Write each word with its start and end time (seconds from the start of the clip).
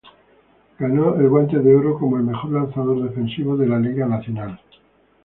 Ganó 0.79 1.13
el 1.19 1.29
Guante 1.29 1.59
de 1.59 1.75
Oro 1.75 1.99
como 1.99 2.17
el 2.17 2.23
mejor 2.23 2.49
lanzador 2.49 3.03
defensivo 3.07 3.55
de 3.55 3.67
la 3.67 3.77
Liga 3.77 4.07
Nacional. 4.07 4.59